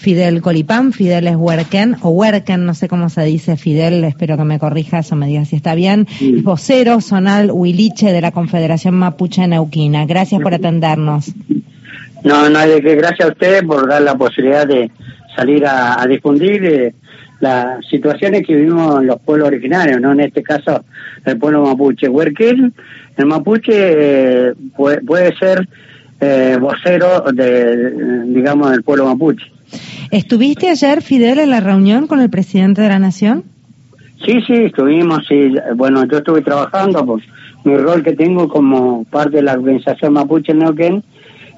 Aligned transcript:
Fidel 0.00 0.40
Colipán, 0.40 0.94
Fidel 0.94 1.28
es 1.28 1.36
Huerquen, 1.36 1.96
o 2.00 2.08
Huerquen, 2.08 2.64
no 2.64 2.72
sé 2.72 2.88
cómo 2.88 3.10
se 3.10 3.22
dice 3.24 3.58
Fidel, 3.58 4.02
espero 4.04 4.38
que 4.38 4.44
me 4.44 4.58
corrija 4.58 5.00
eso, 5.00 5.14
me 5.14 5.26
diga 5.26 5.44
si 5.44 5.56
está 5.56 5.74
bien, 5.74 6.06
vocero 6.42 7.02
zonal 7.02 7.50
Huiliche 7.52 8.10
de 8.10 8.22
la 8.22 8.30
Confederación 8.32 8.94
Mapuche 8.94 9.46
Neuquina. 9.46 10.06
Gracias 10.06 10.40
por 10.40 10.54
atendernos. 10.54 11.34
No, 12.24 12.48
no 12.48 12.60
gracias 12.80 13.28
a 13.28 13.32
ustedes 13.32 13.62
por 13.64 13.90
dar 13.90 14.00
la 14.00 14.14
posibilidad 14.14 14.66
de 14.66 14.90
salir 15.36 15.66
a, 15.66 16.02
difundir 16.08 16.64
eh, 16.64 16.94
las 17.40 17.86
situaciones 17.86 18.46
que 18.46 18.56
vivimos 18.56 19.02
en 19.02 19.06
los 19.06 19.20
pueblos 19.20 19.48
originarios, 19.48 20.00
¿no? 20.00 20.12
En 20.12 20.20
este 20.20 20.42
caso, 20.42 20.82
el 21.26 21.38
pueblo 21.38 21.62
mapuche. 21.62 22.08
Huerquén, 22.08 22.72
el 23.18 23.26
mapuche 23.26 23.72
eh, 23.74 24.54
puede, 24.74 25.36
ser 25.36 25.68
eh, 26.22 26.56
vocero 26.58 27.22
de, 27.34 28.24
digamos, 28.28 28.70
del 28.70 28.82
pueblo 28.82 29.04
mapuche. 29.04 29.59
¿Estuviste 30.10 30.68
ayer, 30.68 31.02
Fidel, 31.02 31.38
en 31.38 31.50
la 31.50 31.60
reunión 31.60 32.06
con 32.06 32.20
el 32.20 32.30
presidente 32.30 32.82
de 32.82 32.88
la 32.88 32.98
Nación? 32.98 33.44
Sí, 34.24 34.40
sí, 34.46 34.54
estuvimos, 34.54 35.20
sí. 35.28 35.54
Bueno, 35.76 36.04
yo 36.04 36.18
estuve 36.18 36.42
trabajando, 36.42 37.04
por 37.06 37.20
mi 37.64 37.76
rol 37.76 38.02
que 38.02 38.12
tengo 38.12 38.48
como 38.48 39.04
parte 39.04 39.36
de 39.36 39.42
la 39.42 39.54
organización 39.54 40.12
Mapuche 40.12 40.52
Neuquén, 40.52 41.02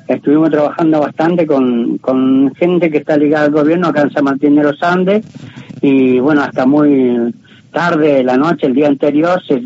estuvimos 0.09 0.51
trabajando 0.51 1.01
bastante 1.01 1.47
con, 1.47 1.99
con 1.99 2.55
gente 2.57 2.91
que 2.91 2.99
está 2.99 3.17
ligada 3.17 3.47
al 3.47 3.53
gobierno 3.53 3.89
acá 3.89 4.03
en 4.03 4.11
San 4.11 4.25
Martín 4.25 4.57
de 4.57 4.63
los 4.65 4.83
Andes 4.83 5.25
y 5.81 6.19
bueno, 6.21 6.43
hasta 6.43 6.67
muy 6.67 7.35
tarde 7.73 8.23
la 8.23 8.37
noche, 8.37 8.67
el 8.67 8.75
día 8.75 8.89
anterior, 8.89 9.43
se 9.47 9.63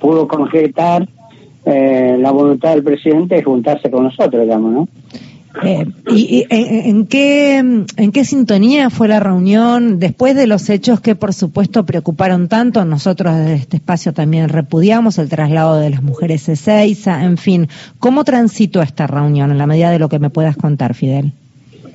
pudo 0.00 0.26
concretar 0.26 1.08
eh, 1.64 2.16
la 2.18 2.30
voluntad 2.30 2.74
del 2.74 2.82
presidente 2.82 3.36
de 3.36 3.42
juntarse 3.42 3.90
con 3.90 4.04
nosotros, 4.04 4.42
digamos, 4.42 4.72
¿no? 4.72 4.88
Eh, 5.62 5.86
¿Y, 6.10 6.46
en, 6.50 7.06
qué, 7.06 7.58
en 7.58 8.12
qué 8.12 8.24
sintonía 8.24 8.90
fue 8.90 9.06
la 9.06 9.20
reunión 9.20 10.00
después 10.00 10.34
de 10.34 10.46
los 10.46 10.68
hechos 10.68 11.00
que 11.00 11.14
por 11.14 11.32
supuesto 11.32 11.86
preocuparon 11.86 12.48
tanto? 12.48 12.84
Nosotros 12.84 13.36
desde 13.36 13.54
este 13.54 13.76
espacio 13.76 14.12
también 14.12 14.48
repudiamos 14.48 15.18
el 15.18 15.28
traslado 15.28 15.78
de 15.78 15.90
las 15.90 16.02
mujeres 16.02 16.48
Ezeiza, 16.48 17.24
en 17.24 17.36
fin. 17.38 17.68
¿Cómo 18.00 18.24
transitó 18.24 18.82
esta 18.82 19.06
reunión 19.06 19.50
en 19.52 19.58
la 19.58 19.66
medida 19.66 19.90
de 19.90 19.98
lo 19.98 20.08
que 20.08 20.18
me 20.18 20.30
puedas 20.30 20.56
contar, 20.56 20.94
Fidel? 20.94 21.32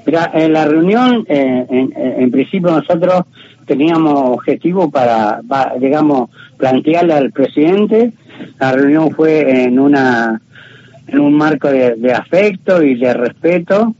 Mira, 0.06 0.32
en 0.34 0.54
la 0.54 0.66
reunión, 0.66 1.26
eh, 1.28 1.66
en, 1.70 2.32
principio 2.32 2.72
nosotros 2.72 3.26
teníamos 3.66 4.14
objetivo 4.38 4.90
para, 4.90 5.42
digamos, 5.80 6.30
plantearle 6.58 7.14
al 7.14 7.32
presidente. 7.32 8.14
La 8.60 8.72
reunión 8.72 9.12
fue 9.12 9.66
en 9.66 9.80
una 9.80 10.42
en 11.12 11.20
un 11.20 11.34
marco 11.34 11.70
de, 11.70 12.14
afecto 12.14 12.84
y 12.84 12.96
de 12.96 13.14
respeto, 13.14 13.96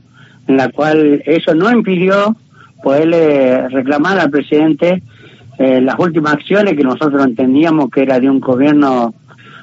en 0.46 0.56
la 0.56 0.68
cual 0.70 1.22
eso 1.26 1.54
no 1.54 1.70
impidió 1.70 2.36
poderle 2.82 3.68
reclamar 3.68 4.18
al 4.18 4.30
presidente 4.30 5.02
eh, 5.58 5.80
las 5.80 5.98
últimas 5.98 6.34
acciones 6.34 6.74
que 6.74 6.82
nosotros 6.82 7.24
entendíamos 7.24 7.90
que 7.90 8.02
era 8.02 8.18
de 8.18 8.30
un 8.30 8.40
gobierno 8.40 9.14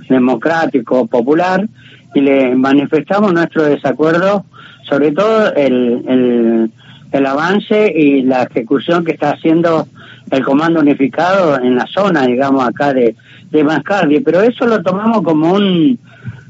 democrático, 0.09 1.07
popular, 1.07 1.67
y 2.13 2.21
le 2.21 2.55
manifestamos 2.55 3.33
nuestro 3.33 3.63
desacuerdo, 3.63 4.45
sobre 4.83 5.11
todo 5.11 5.53
el, 5.53 6.03
el, 6.07 6.71
el 7.11 7.25
avance 7.25 7.91
y 7.95 8.21
la 8.21 8.43
ejecución 8.43 9.03
que 9.03 9.13
está 9.13 9.31
haciendo 9.31 9.87
el 10.31 10.43
Comando 10.43 10.79
Unificado 10.79 11.59
en 11.59 11.75
la 11.75 11.85
zona, 11.87 12.25
digamos, 12.25 12.65
acá 12.65 12.93
de, 12.93 13.15
de 13.51 13.63
Mascardi. 13.63 14.19
Pero 14.19 14.41
eso 14.41 14.65
lo 14.65 14.81
tomamos 14.81 15.21
como 15.21 15.53
un 15.53 15.99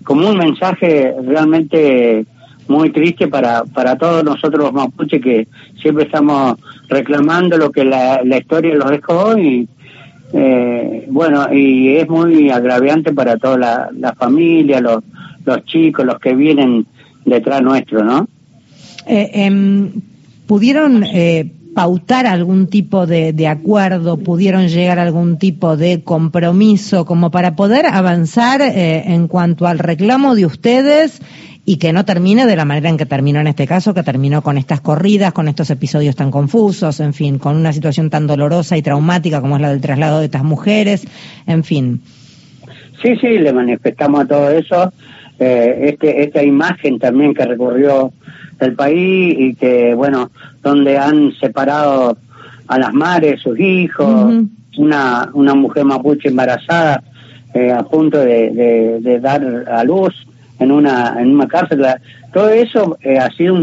como 0.08 0.30
un 0.30 0.38
mensaje 0.38 1.14
realmente 1.22 2.26
muy 2.70 2.92
triste 2.92 3.28
para, 3.28 3.66
para 3.66 3.98
todos 3.98 4.24
nosotros 4.24 4.64
los 4.64 4.72
mapuches 4.72 5.22
que 5.22 5.50
siempre 5.82 6.06
estamos 6.06 6.58
reclamando 6.88 7.58
lo 7.58 7.74
que 7.74 7.84
la, 7.84 8.22
la 8.24 8.38
historia 8.38 8.74
los 8.74 8.90
dejó 8.90 9.38
y 9.38 9.68
eh, 10.32 11.06
bueno, 11.10 11.54
y 11.54 11.98
es 11.98 12.08
muy 12.08 12.50
agraviante 12.50 13.12
para 13.12 13.36
toda 13.36 13.58
la, 13.58 13.90
la 14.00 14.14
familia, 14.14 14.80
los, 14.80 15.04
los 15.44 15.66
chicos, 15.66 16.06
los 16.06 16.20
que 16.20 16.34
vienen 16.34 16.86
detrás 17.26 17.62
nuestro, 17.62 18.02
¿no? 18.02 18.30
Eh, 19.08 19.30
em, 19.34 19.92
¿Pudieron 20.48 21.04
eh, 21.04 21.52
pautar 21.78 22.26
algún 22.26 22.66
tipo 22.66 23.06
de, 23.06 23.48
acuerdo, 23.48 24.18
pudieron 24.18 24.68
llegar 24.68 24.98
a 24.98 25.04
algún 25.04 25.38
tipo 25.38 25.78
de 25.78 26.02
compromiso 26.04 27.06
como 27.06 27.30
para 27.30 27.56
poder 27.56 27.86
avanzar 27.86 28.62
eh, 28.62 29.14
en 29.14 29.28
cuanto 29.28 29.68
al 29.68 29.78
reclamo 29.78 30.34
de 30.34 30.48
ustedes 30.48 31.22
y 31.66 31.78
que 31.78 31.94
no 31.94 32.04
termine 32.04 32.48
de 32.48 32.56
la 32.56 32.66
manera 32.66 32.90
en 32.90 32.98
que 32.98 33.06
terminó 33.06 33.42
en 33.42 33.46
este 33.46 33.68
caso, 33.68 33.94
que 33.94 34.02
terminó 34.02 34.42
con 34.42 34.58
estas 34.58 34.82
corridas, 34.82 35.34
con 35.34 35.48
estos 35.48 35.70
episodios 35.70 36.16
tan 36.16 36.32
confusos, 36.32 37.00
en 37.00 37.14
fin, 37.14 37.38
con 37.38 37.56
una 37.56 37.72
situación 37.72 38.10
tan 38.10 38.26
dolorosa 38.26 38.76
y 38.76 38.82
traumática 38.82 39.40
como 39.40 39.58
es 39.58 39.62
la 39.62 39.70
del 39.70 39.80
traslado 39.80 40.18
de 40.18 40.26
estas 40.26 40.44
mujeres, 40.44 41.06
en 41.46 41.64
fin. 41.64 42.02
Sí, 43.04 43.16
sí, 43.22 43.38
le 43.38 43.54
manifestamos 43.54 44.28
todo 44.28 44.50
eso. 44.50 44.92
Eh, 45.40 45.90
este, 45.90 46.24
esta 46.24 46.44
imagen 46.44 46.98
también 46.98 47.34
que 47.34 47.46
recorrió 47.46 48.12
el 48.60 48.74
país 48.74 49.36
y 49.38 49.56
que, 49.56 49.94
bueno, 49.94 50.32
donde 50.64 50.98
han 50.98 51.32
separado 51.34 52.18
a 52.68 52.80
las 52.80 52.94
madres, 52.94 53.42
sus 53.42 53.60
hijos, 53.60 54.34
una, 54.78 55.30
una 55.34 55.54
mujer 55.54 55.86
mapuche 55.86 56.30
embarazada 56.30 57.04
eh, 57.54 57.72
a 57.72 57.84
punto 57.84 58.20
de, 58.20 59.00
de, 59.02 59.20
dar 59.20 59.44
a 59.72 59.84
luz 59.84 60.14
en 60.60 60.72
una, 60.72 61.22
en 61.22 61.36
una 61.36 61.48
cárcel. 61.48 61.86
Todo 62.34 62.50
eso 62.50 62.98
eh, 63.02 63.18
ha 63.20 63.30
sido 63.32 63.56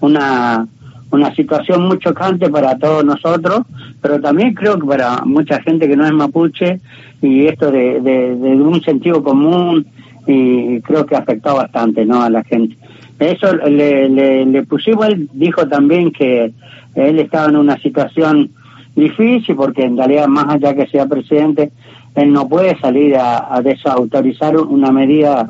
una, 0.00 0.66
una 1.10 1.34
situación 1.34 1.86
muy 1.86 1.98
chocante 1.98 2.48
para 2.48 2.78
todos 2.78 3.04
nosotros, 3.04 3.62
pero 4.00 4.20
también 4.20 4.54
creo 4.54 4.78
que 4.78 4.86
para 4.86 5.24
mucha 5.24 5.60
gente 5.62 5.88
que 5.88 5.96
no 5.96 6.06
es 6.06 6.12
mapuche 6.12 6.80
y 7.20 7.46
esto 7.46 7.70
de, 7.70 8.00
de, 8.00 8.34
de 8.34 8.50
un 8.56 8.82
sentido 8.82 9.22
común 9.22 9.86
y 10.26 10.80
creo 10.80 11.06
que 11.06 11.16
ha 11.16 11.20
afectado 11.20 11.56
bastante 11.56 12.04
no 12.04 12.22
a 12.22 12.30
la 12.30 12.44
gente. 12.44 12.76
Eso 13.18 13.54
le, 13.54 14.08
le, 14.08 14.62
pusimos, 14.64 15.06
él 15.06 15.28
dijo 15.32 15.66
también 15.68 16.10
que 16.10 16.52
él 16.94 17.18
estaba 17.18 17.48
en 17.48 17.56
una 17.56 17.78
situación 17.78 18.50
difícil 18.96 19.54
porque 19.56 19.84
en 19.84 19.96
realidad 19.96 20.26
más 20.26 20.48
allá 20.48 20.74
que 20.74 20.86
sea 20.88 21.06
presidente, 21.06 21.72
él 22.14 22.32
no 22.32 22.48
puede 22.48 22.78
salir 22.80 23.16
a, 23.16 23.60
desautorizar 23.62 24.56
una 24.56 24.90
medida 24.90 25.48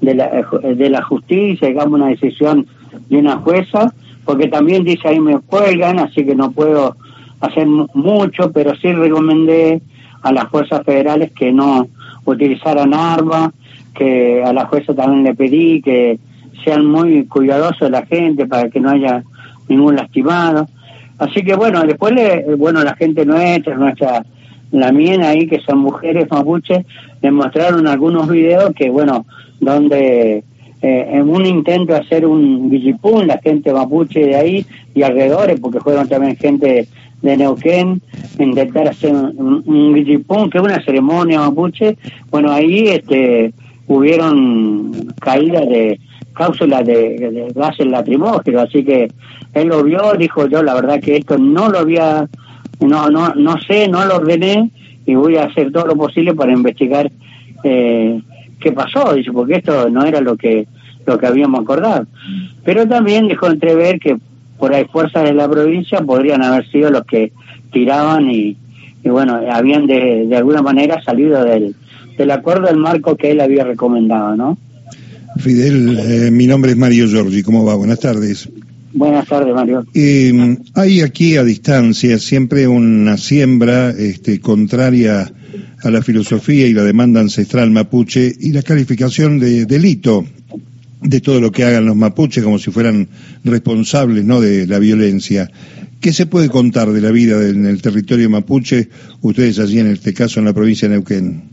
de 0.00 0.14
la, 0.14 0.46
de 0.62 0.90
la 0.90 1.02
justicia, 1.02 1.68
digamos 1.68 1.94
una 1.94 2.08
decisión 2.08 2.66
de 3.08 3.18
una 3.18 3.36
jueza, 3.36 3.94
porque 4.24 4.48
también 4.48 4.84
dice 4.84 5.08
ahí 5.08 5.20
me 5.20 5.38
cuelgan, 5.38 5.98
así 6.00 6.24
que 6.24 6.34
no 6.34 6.50
puedo 6.50 6.96
hacer 7.40 7.66
mucho, 7.66 8.52
pero 8.52 8.74
sí 8.76 8.92
recomendé 8.92 9.80
a 10.22 10.32
las 10.32 10.48
fuerzas 10.48 10.84
federales 10.84 11.32
que 11.32 11.52
no 11.52 11.88
utilizaran 12.24 12.94
armas, 12.94 13.50
que 13.94 14.42
a 14.44 14.52
la 14.52 14.66
jueza 14.66 14.94
también 14.94 15.24
le 15.24 15.34
pedí 15.34 15.82
que 15.82 16.18
sean 16.64 16.86
muy 16.86 17.26
cuidadosos 17.26 17.80
de 17.80 17.90
la 17.90 18.06
gente 18.06 18.46
para 18.46 18.68
que 18.68 18.80
no 18.80 18.90
haya 18.90 19.22
ningún 19.68 19.96
lastimado. 19.96 20.68
Así 21.18 21.42
que 21.42 21.54
bueno, 21.54 21.82
después 21.82 22.14
le, 22.14 22.54
bueno, 22.56 22.82
la 22.82 22.94
gente 22.96 23.24
nuestra, 23.24 23.76
nuestra, 23.76 24.24
la 24.70 24.92
mía 24.92 25.28
ahí, 25.28 25.46
que 25.46 25.60
son 25.60 25.78
mujeres 25.78 26.26
mapuches, 26.30 26.84
le 27.20 27.30
mostraron 27.30 27.86
algunos 27.86 28.28
videos 28.28 28.72
que 28.74 28.90
bueno, 28.90 29.26
donde 29.60 30.44
eh, 30.82 31.08
en 31.12 31.28
un 31.28 31.46
intento 31.46 31.92
de 31.92 32.00
hacer 32.00 32.26
un 32.26 32.68
guillipún, 32.68 33.26
la 33.28 33.38
gente 33.38 33.72
mapuche 33.72 34.26
de 34.26 34.36
ahí 34.36 34.66
y 34.94 35.02
alrededores, 35.02 35.60
porque 35.60 35.80
fueron 35.80 36.08
también 36.08 36.36
gente 36.36 36.88
de 37.22 37.36
Neuquén, 37.36 38.02
intentar 38.40 38.88
hacer 38.88 39.14
un, 39.14 39.62
un 39.64 39.94
que 40.50 40.58
es 40.58 40.64
una 40.64 40.82
ceremonia 40.84 41.38
mapuche, 41.38 41.96
bueno, 42.32 42.50
ahí 42.50 42.88
este 42.88 43.52
hubieron 43.94 45.12
caídas 45.20 45.68
de 45.68 46.00
cápsulas 46.34 46.86
de, 46.86 47.50
gases 47.54 47.86
lacrimógenos, 47.86 48.62
así 48.62 48.84
que 48.84 49.08
él 49.52 49.68
lo 49.68 49.84
vio, 49.84 50.14
dijo 50.18 50.46
yo 50.48 50.62
la 50.62 50.74
verdad 50.74 51.00
que 51.00 51.16
esto 51.16 51.36
no 51.36 51.68
lo 51.68 51.80
había, 51.80 52.26
no, 52.80 53.10
no, 53.10 53.34
no 53.34 53.60
sé, 53.60 53.88
no 53.88 54.04
lo 54.06 54.16
ordené 54.16 54.70
y 55.04 55.14
voy 55.14 55.36
a 55.36 55.44
hacer 55.44 55.70
todo 55.72 55.86
lo 55.86 55.96
posible 55.96 56.34
para 56.34 56.52
investigar 56.52 57.10
eh, 57.64 58.20
qué 58.60 58.72
pasó, 58.72 59.12
dice, 59.12 59.30
porque 59.30 59.56
esto 59.56 59.90
no 59.90 60.04
era 60.04 60.20
lo 60.20 60.36
que, 60.36 60.66
lo 61.06 61.18
que 61.18 61.26
habíamos 61.26 61.60
acordado. 61.60 62.06
Pero 62.64 62.88
también 62.88 63.28
dejó 63.28 63.48
entrever 63.48 63.98
que 63.98 64.16
por 64.58 64.74
ahí 64.74 64.86
fuerzas 64.86 65.24
de 65.24 65.34
la 65.34 65.48
provincia 65.48 66.00
podrían 66.00 66.42
haber 66.42 66.66
sido 66.70 66.90
los 66.90 67.04
que 67.04 67.32
tiraban 67.72 68.30
y, 68.30 68.56
y 69.04 69.08
bueno, 69.10 69.40
habían 69.50 69.86
de, 69.86 70.26
de 70.26 70.36
alguna 70.36 70.62
manera 70.62 71.02
salido 71.02 71.44
del, 71.44 71.74
del 72.16 72.30
acuerdo 72.30 72.66
del 72.66 72.76
marco 72.76 73.16
que 73.16 73.30
él 73.30 73.40
había 73.40 73.64
recomendado, 73.64 74.36
¿no? 74.36 74.58
Fidel, 75.38 75.98
eh, 75.98 76.30
mi 76.30 76.46
nombre 76.46 76.72
es 76.72 76.76
Mario 76.76 77.08
Giorgi, 77.08 77.42
¿cómo 77.42 77.64
va? 77.64 77.74
Buenas 77.74 78.00
tardes. 78.00 78.48
Buenas 78.94 79.26
tardes, 79.26 79.54
Mario. 79.54 79.86
Eh, 79.94 80.58
hay 80.74 81.00
aquí 81.00 81.36
a 81.36 81.44
distancia 81.44 82.18
siempre 82.18 82.68
una 82.68 83.16
siembra 83.16 83.90
este, 83.90 84.40
contraria 84.40 85.32
a 85.82 85.90
la 85.90 86.02
filosofía 86.02 86.66
y 86.66 86.74
la 86.74 86.84
demanda 86.84 87.20
ancestral 87.20 87.70
mapuche 87.70 88.32
y 88.38 88.52
la 88.52 88.62
calificación 88.62 89.38
de 89.38 89.64
delito 89.64 90.24
de 91.00 91.20
todo 91.20 91.40
lo 91.40 91.50
que 91.50 91.64
hagan 91.64 91.86
los 91.86 91.96
mapuches 91.96 92.44
como 92.44 92.58
si 92.58 92.70
fueran 92.70 93.08
responsables 93.44 94.24
no 94.24 94.40
de 94.40 94.66
la 94.66 94.78
violencia. 94.78 95.50
¿Qué 96.00 96.12
se 96.12 96.26
puede 96.26 96.48
contar 96.48 96.92
de 96.92 97.00
la 97.00 97.10
vida 97.10 97.48
en 97.48 97.64
el 97.64 97.80
territorio 97.80 98.28
mapuche, 98.28 98.88
ustedes 99.22 99.58
allí 99.58 99.78
en 99.78 99.88
este 99.88 100.12
caso 100.12 100.40
en 100.40 100.46
la 100.46 100.52
provincia 100.52 100.88
de 100.88 100.94
Neuquén? 100.94 101.51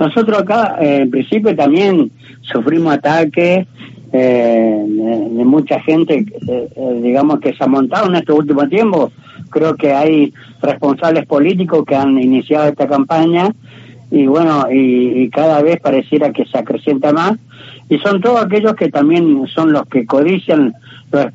Nosotros 0.00 0.38
acá, 0.38 0.78
eh, 0.80 1.02
en 1.02 1.10
principio, 1.10 1.54
también 1.54 2.10
sufrimos 2.40 2.94
ataques 2.94 3.66
eh, 4.12 4.84
de, 4.86 5.44
mucha 5.44 5.78
gente, 5.80 6.24
eh, 6.48 7.00
digamos, 7.02 7.38
que 7.40 7.52
se 7.52 7.62
ha 7.62 7.66
montado 7.66 8.08
en 8.08 8.14
este 8.14 8.32
último 8.32 8.66
tiempo. 8.66 9.12
Creo 9.50 9.76
que 9.76 9.92
hay 9.92 10.32
responsables 10.62 11.26
políticos 11.26 11.84
que 11.86 11.96
han 11.96 12.18
iniciado 12.18 12.68
esta 12.68 12.88
campaña 12.88 13.54
y 14.10 14.26
bueno, 14.26 14.66
y 14.72 15.28
cada 15.28 15.62
vez 15.62 15.78
pareciera 15.80 16.32
que 16.32 16.46
se 16.46 16.58
acrecienta 16.58 17.12
más 17.12 17.38
y 17.88 17.98
son 17.98 18.20
todos 18.20 18.42
aquellos 18.42 18.74
que 18.74 18.88
también 18.88 19.46
son 19.54 19.72
los 19.72 19.86
que 19.86 20.04
codician 20.04 20.74
los 21.12 21.26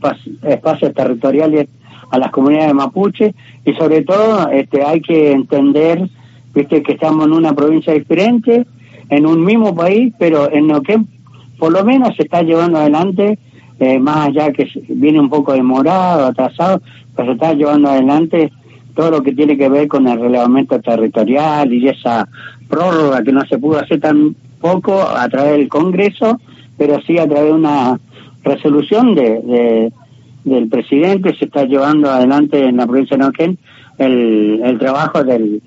espacios 0.43 0.93
territoriales 0.93 1.67
a 2.11 2.17
las 2.17 2.31
comunidades 2.31 2.73
mapuche 2.73 3.33
y 3.63 3.73
sobre 3.73 4.01
todo 4.01 4.49
este 4.49 4.83
hay 4.83 4.99
que 4.99 5.31
entender 5.31 6.09
viste 6.55 6.81
que 6.81 6.93
estamos 6.93 7.25
en 7.27 7.33
una 7.33 7.53
provincia 7.53 7.93
diferente 7.93 8.65
en 9.09 9.25
un 9.25 9.43
mismo 9.43 9.75
país 9.75 10.13
pero 10.17 10.51
en 10.51 10.67
lo 10.67 10.81
por 11.59 11.71
lo 11.71 11.83
menos 11.85 12.15
se 12.15 12.23
está 12.23 12.41
llevando 12.41 12.79
adelante 12.79 13.37
eh, 13.79 13.99
más 13.99 14.29
allá 14.29 14.51
que 14.51 14.67
viene 14.87 15.19
un 15.19 15.29
poco 15.29 15.53
demorado 15.53 16.25
atrasado 16.25 16.81
pero 17.15 17.27
se 17.27 17.33
está 17.33 17.53
llevando 17.53 17.89
adelante 17.89 18.51
todo 18.95 19.11
lo 19.11 19.21
que 19.21 19.33
tiene 19.33 19.57
que 19.57 19.69
ver 19.69 19.87
con 19.87 20.07
el 20.07 20.19
relevamiento 20.19 20.79
territorial 20.79 21.71
y 21.71 21.87
esa 21.89 22.27
prórroga 22.67 23.21
que 23.21 23.31
no 23.31 23.45
se 23.45 23.59
pudo 23.59 23.79
hacer 23.79 23.99
tan 23.99 24.35
poco 24.59 25.01
a 25.01 25.27
través 25.29 25.57
del 25.57 25.67
Congreso, 25.67 26.39
pero 26.77 26.99
sí 27.01 27.19
a 27.19 27.27
través 27.27 27.45
de 27.45 27.53
una 27.53 27.99
resolución 28.43 29.13
de, 29.13 29.91
del 30.43 30.67
presidente. 30.69 31.35
Se 31.37 31.45
está 31.45 31.65
llevando 31.65 32.09
adelante 32.09 32.63
en 32.63 32.77
la 32.77 32.87
provincia 32.87 33.17
de 33.17 33.23
Neuquén 33.23 33.57
el, 33.97 34.61
el 34.63 34.79
trabajo 34.79 35.23
del 35.23 35.61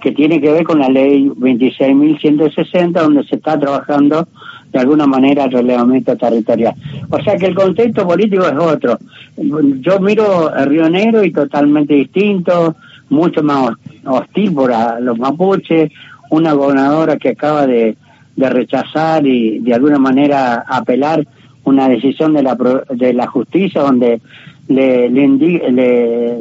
que 0.00 0.12
tiene 0.12 0.40
que 0.40 0.50
ver 0.50 0.64
con 0.64 0.78
la 0.78 0.88
ley 0.88 1.28
26.160 1.28 2.92
donde 2.92 3.24
se 3.24 3.36
está 3.36 3.58
trabajando 3.58 4.26
de 4.72 4.78
alguna 4.78 5.06
manera 5.06 5.44
el 5.44 5.52
relevamiento 5.52 6.16
territorial. 6.16 6.74
O 7.10 7.22
sea 7.22 7.36
que 7.36 7.46
el 7.46 7.54
contexto 7.54 8.06
político 8.06 8.46
es 8.46 8.58
otro. 8.58 8.98
Yo 9.36 10.00
miro 10.00 10.48
a 10.48 10.64
Río 10.64 10.88
Negro 10.88 11.22
y 11.22 11.32
totalmente 11.32 11.94
distinto, 11.94 12.74
mucho 13.10 13.42
más 13.42 13.70
hostil 14.04 14.52
por 14.52 14.72
los 15.00 15.18
mapuches, 15.18 15.92
una 16.30 16.54
gobernadora 16.54 17.16
que 17.16 17.30
acaba 17.30 17.66
de 17.66 17.96
de 18.36 18.50
rechazar 18.50 19.26
y 19.26 19.58
de 19.60 19.74
alguna 19.74 19.98
manera 19.98 20.64
apelar 20.66 21.26
una 21.64 21.88
decisión 21.88 22.34
de 22.34 22.42
la, 22.42 22.56
de 22.90 23.12
la 23.12 23.26
justicia 23.26 23.82
donde 23.82 24.20
le, 24.68 25.08
le, 25.08 25.28
le, 25.28 26.38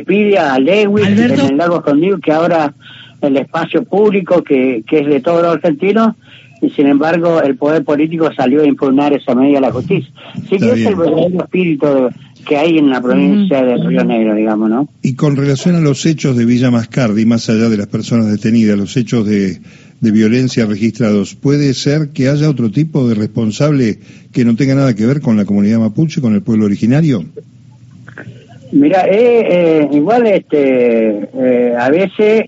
pide 0.00 0.38
a 0.38 0.58
Lewis 0.58 1.06
en 1.06 1.40
el 1.40 1.56
lago 1.56 1.76
escondido 1.76 2.18
que 2.18 2.32
ahora 2.32 2.74
el 3.20 3.36
espacio 3.36 3.84
público 3.84 4.42
que, 4.42 4.82
que 4.86 5.00
es 5.00 5.06
de 5.06 5.20
todos 5.20 5.42
los 5.42 5.54
argentinos 5.54 6.14
y 6.60 6.70
sin 6.70 6.86
embargo 6.86 7.42
el 7.42 7.56
poder 7.56 7.84
político 7.84 8.30
salió 8.34 8.62
a 8.62 8.66
impugnar 8.66 9.12
esa 9.12 9.34
medida 9.34 9.58
a 9.58 9.62
la 9.62 9.72
justicia. 9.72 10.10
Sí 10.48 10.58
que 10.58 10.72
es 10.72 10.86
el 10.86 10.96
verdadero 10.96 11.44
espíritu 11.44 11.86
que 12.46 12.56
hay 12.56 12.78
en 12.78 12.90
la 12.90 13.00
provincia 13.00 13.62
de 13.62 13.76
Río 13.76 14.04
Negro, 14.04 14.34
digamos, 14.34 14.70
¿no? 14.70 14.88
Y 15.02 15.14
con 15.16 15.34
relación 15.34 15.74
a 15.74 15.80
los 15.80 16.06
hechos 16.06 16.36
de 16.36 16.44
Villa 16.44 16.70
Mascardi, 16.70 17.26
más 17.26 17.50
allá 17.50 17.68
de 17.68 17.76
las 17.76 17.88
personas 17.88 18.30
detenidas, 18.30 18.78
los 18.78 18.96
hechos 18.96 19.26
de 19.26 19.58
de 20.00 20.10
violencia 20.10 20.66
registrados, 20.66 21.34
¿puede 21.34 21.72
ser 21.74 22.10
que 22.10 22.28
haya 22.28 22.50
otro 22.50 22.70
tipo 22.70 23.08
de 23.08 23.14
responsable 23.14 23.98
que 24.32 24.44
no 24.44 24.56
tenga 24.56 24.74
nada 24.74 24.94
que 24.94 25.06
ver 25.06 25.20
con 25.20 25.36
la 25.36 25.44
comunidad 25.44 25.78
mapuche, 25.78 26.20
con 26.20 26.34
el 26.34 26.42
pueblo 26.42 26.66
originario? 26.66 27.24
Mira, 28.76 29.06
eh, 29.06 29.46
eh, 29.48 29.88
igual 29.92 30.26
este, 30.26 31.30
eh, 31.34 31.74
a 31.78 31.88
veces 31.88 32.44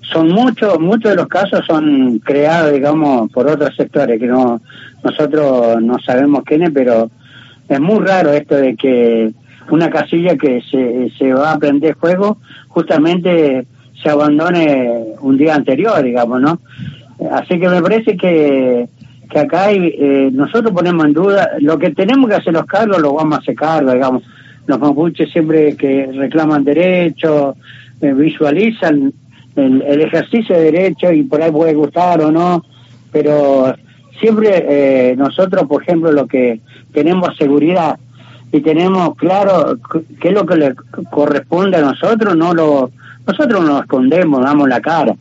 son 0.00 0.28
muchos, 0.30 0.80
muchos 0.80 1.12
de 1.12 1.16
los 1.16 1.28
casos 1.28 1.64
son 1.66 2.18
creados, 2.18 2.72
digamos, 2.72 3.30
por 3.30 3.46
otros 3.46 3.76
sectores 3.76 4.18
que 4.18 4.26
no 4.26 4.60
nosotros 5.04 5.80
no 5.80 5.98
sabemos 6.00 6.42
quiénes, 6.44 6.70
pero 6.72 7.10
es 7.68 7.80
muy 7.80 8.04
raro 8.04 8.32
esto 8.32 8.56
de 8.56 8.74
que 8.74 9.32
una 9.70 9.88
casilla 9.88 10.36
que 10.36 10.62
se, 10.68 11.10
se 11.16 11.32
va 11.32 11.52
a 11.52 11.58
prender 11.58 11.94
fuego 11.94 12.38
justamente 12.66 13.66
se 14.02 14.08
abandone 14.08 15.14
un 15.20 15.36
día 15.36 15.54
anterior, 15.54 16.02
digamos, 16.02 16.40
¿no? 16.40 16.60
Así 17.30 17.60
que 17.60 17.68
me 17.68 17.80
parece 17.82 18.16
que, 18.16 18.88
que 19.30 19.38
acá 19.38 19.66
hay, 19.66 19.94
eh, 19.96 20.30
nosotros 20.32 20.72
ponemos 20.72 21.04
en 21.04 21.12
duda, 21.12 21.50
lo 21.60 21.78
que 21.78 21.90
tenemos 21.90 22.28
que 22.28 22.36
hacer 22.36 22.52
los 22.52 22.66
cargos 22.66 22.98
lo 23.00 23.14
vamos 23.14 23.38
a 23.38 23.40
hacer 23.40 23.54
cargo, 23.54 23.92
digamos. 23.92 24.24
Los 24.68 24.78
mapuches 24.78 25.30
siempre 25.30 25.76
que 25.76 26.10
reclaman 26.12 26.62
derechos, 26.62 27.56
eh, 28.02 28.12
visualizan 28.12 29.14
el, 29.56 29.82
ejercicio 30.02 30.54
de 30.54 30.70
derechos 30.70 31.14
y 31.14 31.22
por 31.22 31.42
ahí 31.42 31.50
puede 31.50 31.72
gustar 31.72 32.20
o 32.20 32.30
no, 32.30 32.62
pero 33.10 33.74
siempre 34.20 34.64
eh, 34.68 35.16
nosotros, 35.16 35.66
por 35.66 35.82
ejemplo, 35.82 36.12
lo 36.12 36.26
que 36.26 36.60
tenemos 36.92 37.34
seguridad 37.38 37.98
y 38.52 38.60
tenemos 38.60 39.16
claro 39.16 39.78
qué 40.20 40.28
es 40.28 40.34
lo 40.34 40.44
que 40.44 40.56
le 40.56 40.74
corresponde 41.10 41.78
a 41.78 41.80
nosotros, 41.80 42.36
no 42.36 42.52
lo 42.52 42.90
nosotros 43.26 43.62
no 43.62 43.68
nos 43.68 43.80
escondemos, 43.80 44.42
damos 44.42 44.68
la 44.68 44.82
cara. 44.82 45.16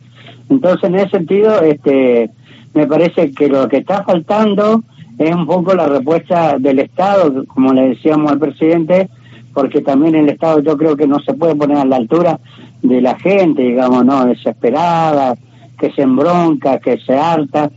Entonces, 0.50 0.90
en 0.90 0.96
ese 0.96 1.10
sentido, 1.10 1.62
este, 1.62 2.30
me 2.74 2.86
parece 2.86 3.32
que 3.32 3.48
lo 3.48 3.70
que 3.70 3.78
está 3.78 4.04
faltando 4.04 4.84
es 5.18 5.34
un 5.34 5.48
poco 5.48 5.74
la 5.74 5.88
respuesta 5.88 6.58
del 6.60 6.80
Estado, 6.80 7.46
como 7.46 7.74
le 7.74 7.90
decíamos 7.90 8.32
al 8.32 8.40
presidente, 8.40 9.10
porque 9.58 9.82
también 9.82 10.14
el 10.14 10.30
Estado 10.30 10.60
yo 10.60 10.78
creo 10.78 10.96
que 10.96 11.08
no 11.08 11.20
se 11.20 11.34
puede 11.34 11.56
poner 11.56 11.78
a 11.78 11.86
la 11.86 11.96
altura 11.96 12.40
de 12.84 13.02
la 13.02 13.18
gente, 13.18 13.64
digamos, 13.64 14.06
¿no? 14.06 14.28
Desesperada, 14.28 15.36
que 15.80 15.92
se 15.94 16.04
embronca, 16.04 16.78
que 16.78 17.00
se 17.00 17.18
harta. 17.18 17.72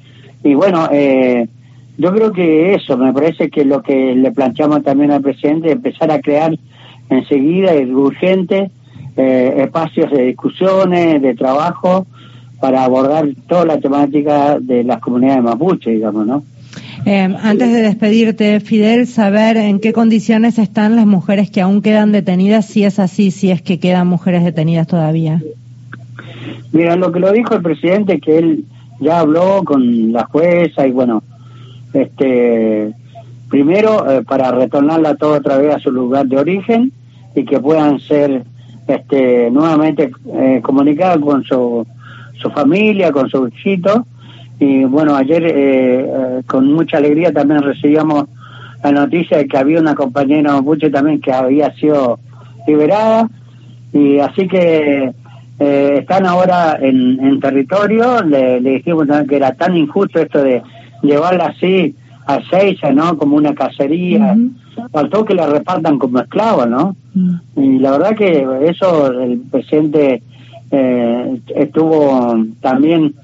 Y 0.44 0.52
bueno, 0.52 0.90
eh, 0.92 1.48
yo 1.96 2.12
creo 2.12 2.32
que 2.32 2.74
eso, 2.74 2.98
me 2.98 3.14
parece 3.14 3.48
que 3.48 3.64
lo 3.64 3.80
que 3.80 4.14
le 4.14 4.30
planteamos 4.30 4.82
también 4.82 5.10
al 5.10 5.22
presidente 5.22 5.68
es 5.68 5.76
empezar 5.76 6.10
a 6.10 6.20
crear 6.20 6.54
enseguida, 7.08 7.72
es 7.72 7.88
urgente, 7.88 8.70
eh, 9.16 9.54
espacios 9.64 10.10
de 10.10 10.24
discusiones, 10.24 11.22
de 11.22 11.34
trabajo, 11.34 12.06
para 12.60 12.84
abordar 12.84 13.26
toda 13.48 13.64
la 13.64 13.80
temática 13.80 14.58
de 14.60 14.84
las 14.84 15.00
comunidades 15.00 15.42
mapuche, 15.42 15.92
digamos, 15.92 16.26
¿no? 16.26 16.42
Eh, 17.06 17.34
antes 17.42 17.72
de 17.72 17.82
despedirte, 17.82 18.60
Fidel, 18.60 19.06
saber 19.06 19.56
en 19.56 19.80
qué 19.80 19.92
condiciones 19.92 20.58
están 20.58 20.96
las 20.96 21.06
mujeres 21.06 21.50
que 21.50 21.60
aún 21.60 21.80
quedan 21.82 22.12
detenidas, 22.12 22.66
si 22.66 22.84
es 22.84 22.98
así, 22.98 23.30
si 23.30 23.50
es 23.50 23.62
que 23.62 23.80
quedan 23.80 24.06
mujeres 24.06 24.44
detenidas 24.44 24.86
todavía. 24.86 25.40
Mira, 26.72 26.96
lo 26.96 27.10
que 27.10 27.20
lo 27.20 27.32
dijo 27.32 27.54
el 27.54 27.62
presidente, 27.62 28.20
que 28.20 28.38
él 28.38 28.64
ya 29.00 29.20
habló 29.20 29.62
con 29.64 30.12
la 30.12 30.24
jueza 30.24 30.86
y 30.86 30.92
bueno, 30.92 31.22
este, 31.92 32.92
primero 33.48 34.10
eh, 34.10 34.22
para 34.22 34.52
retornarla 34.52 35.16
todo 35.16 35.34
otra 35.34 35.56
vez 35.56 35.74
a 35.74 35.78
su 35.78 35.90
lugar 35.90 36.26
de 36.26 36.38
origen 36.38 36.92
y 37.34 37.44
que 37.44 37.58
puedan 37.58 37.98
ser 37.98 38.44
este, 38.86 39.50
nuevamente 39.50 40.10
eh, 40.34 40.60
comunicada 40.62 41.18
con 41.18 41.44
su, 41.44 41.86
su 42.40 42.50
familia, 42.50 43.10
con 43.10 43.28
su 43.28 43.48
hijito. 43.48 44.06
Y 44.60 44.84
bueno, 44.84 45.16
ayer 45.16 45.42
eh, 45.44 45.52
eh, 46.00 46.42
con 46.46 46.72
mucha 46.72 46.98
alegría 46.98 47.32
también 47.32 47.62
recibíamos 47.62 48.26
la 48.84 48.92
noticia 48.92 49.38
de 49.38 49.48
que 49.48 49.58
había 49.58 49.80
una 49.80 49.94
compañera 49.94 50.52
mapuche 50.52 50.90
también 50.90 51.20
que 51.20 51.32
había 51.32 51.74
sido 51.74 52.20
liberada. 52.66 53.28
Y 53.92 54.18
así 54.20 54.46
que 54.46 55.12
eh, 55.58 55.96
están 56.00 56.26
ahora 56.26 56.78
en, 56.80 57.18
en 57.20 57.40
territorio. 57.40 58.22
Le, 58.22 58.60
dijimos 58.60 59.06
también 59.06 59.28
que 59.28 59.36
era 59.36 59.52
tan 59.54 59.76
injusto 59.76 60.20
esto 60.20 60.42
de 60.42 60.62
llevarla 61.02 61.46
así 61.46 61.96
a 62.26 62.40
Seiza, 62.48 62.92
¿no? 62.92 63.16
Como 63.16 63.36
una 63.36 63.54
cacería. 63.54 64.36
Faltó 64.92 65.24
que 65.24 65.34
la 65.34 65.46
repartan 65.46 65.98
como 65.98 66.20
esclava, 66.20 66.66
¿no? 66.66 66.96
Mm. 67.14 67.34
Y 67.56 67.78
la 67.78 67.92
verdad 67.92 68.16
que 68.16 68.46
eso 68.68 69.10
el 69.10 69.40
presidente 69.50 70.22
eh, 70.70 71.40
estuvo 71.56 72.36
también, 72.60 73.14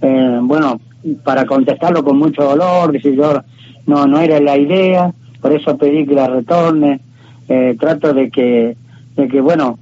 eh, 0.00 0.38
bueno, 0.42 0.80
para 1.24 1.46
contestarlo 1.46 2.04
con 2.04 2.18
mucho 2.18 2.42
dolor, 2.42 2.92
dice 2.92 3.14
yo, 3.14 3.42
no, 3.86 4.06
no 4.06 4.20
era 4.20 4.40
la 4.40 4.56
idea, 4.56 5.12
por 5.40 5.52
eso 5.52 5.76
pedí 5.76 6.06
que 6.06 6.14
la 6.14 6.26
retorne, 6.26 7.00
eh, 7.48 7.76
trato 7.78 8.12
de 8.12 8.30
que, 8.30 8.76
de 9.16 9.28
que 9.28 9.40
bueno, 9.40 9.78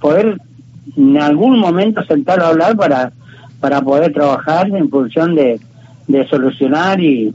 poder 0.00 0.38
en 0.96 1.18
algún 1.18 1.58
momento 1.58 2.02
sentarlo 2.04 2.44
a 2.44 2.48
hablar 2.48 2.76
para, 2.76 3.12
para 3.60 3.80
poder 3.82 4.12
trabajar 4.12 4.68
en 4.68 4.88
función 4.88 5.34
de, 5.34 5.60
de 6.06 6.26
solucionar 6.28 7.00
y, 7.00 7.34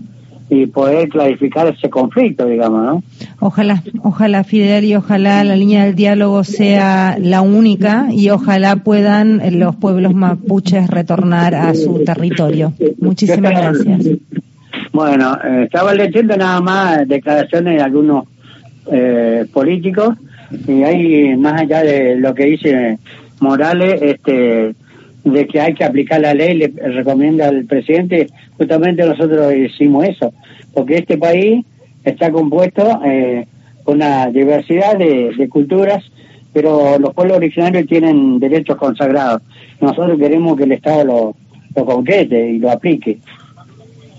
y 0.50 0.66
poder 0.68 1.10
clarificar 1.10 1.68
ese 1.68 1.90
conflicto, 1.90 2.46
digamos, 2.46 2.84
¿no? 2.84 3.04
Ojalá, 3.40 3.84
ojalá 4.02 4.44
Fidel 4.44 4.86
y 4.86 4.96
ojalá 4.96 5.44
la 5.44 5.56
línea 5.56 5.86
del 5.86 5.96
diálogo 5.96 6.44
sea 6.44 7.18
la 7.20 7.42
única 7.42 8.08
y 8.12 8.30
ojalá 8.30 8.78
puedan 8.78 9.42
los 9.60 9.76
pueblos 9.76 10.14
mapuches 10.14 10.90
retornar 10.90 11.54
a 11.54 11.74
su 11.76 12.04
territorio. 12.06 12.74
Muchísimas 13.00 13.52
gracias. 13.52 14.18
Bueno, 14.94 15.38
eh, 15.44 15.64
estaba 15.66 15.94
leyendo 15.94 16.38
nada 16.38 16.62
más 16.62 17.08
declaraciones 17.08 17.76
de 17.76 17.82
algunos 17.82 18.26
eh, 18.92 19.46
políticos 19.52 20.16
y 20.66 20.84
ahí, 20.84 21.36
más 21.36 21.62
allá 21.62 21.84
de 21.84 22.16
lo 22.16 22.34
que 22.34 22.46
dice 22.46 23.00
Morales, 23.42 24.02
este 24.02 24.76
de 25.34 25.48
que 25.48 25.60
hay 25.60 25.74
que 25.74 25.84
aplicar 25.84 26.22
la 26.22 26.34
ley, 26.34 26.56
le 26.56 26.68
recomienda 26.68 27.48
al 27.48 27.66
presidente, 27.66 28.28
justamente 28.58 29.06
nosotros 29.06 29.54
hicimos 29.56 30.06
eso, 30.06 30.34
porque 30.74 30.98
este 30.98 31.18
país 31.18 31.66
está 32.04 32.32
compuesto 32.32 33.02
eh, 33.06 33.48
con 33.84 33.96
una 33.96 34.28
diversidad 34.28 34.98
de, 34.98 35.48
culturas, 35.50 36.04
pero 36.54 36.98
los 37.00 37.14
pueblos 37.14 37.38
originarios 37.38 37.88
tienen 37.88 38.40
derechos 38.40 38.78
consagrados. 38.78 39.42
Nosotros 39.80 40.18
queremos 40.18 40.58
que 40.58 40.64
el 40.64 40.72
Estado 40.72 41.04
lo, 41.04 41.36
lo 41.76 41.86
concrete 41.86 42.52
y 42.52 42.60
lo 42.60 42.72
aplique. 42.72 43.20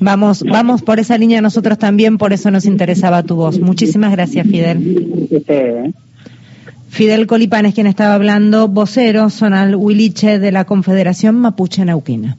Vamos, 0.00 0.44
vamos 0.44 0.82
por 0.82 1.00
esa 1.00 1.18
línea 1.18 1.40
nosotros 1.40 1.76
también, 1.76 2.18
por 2.18 2.32
eso 2.32 2.50
nos 2.50 2.66
interesaba 2.66 3.24
tu 3.24 3.34
voz. 3.34 3.58
Muchísimas 3.58 4.12
gracias, 4.12 4.46
Fidel. 4.46 5.28
¿eh? 5.48 5.92
Fidel 6.88 7.26
Colipán 7.26 7.66
es 7.66 7.74
quien 7.74 7.86
estaba 7.86 8.14
hablando, 8.14 8.68
vocero 8.68 9.30
zonal 9.30 9.76
Huiliche 9.76 10.38
de 10.38 10.52
la 10.52 10.64
Confederación 10.64 11.36
Mapuche 11.36 11.84
Nauquina. 11.84 12.36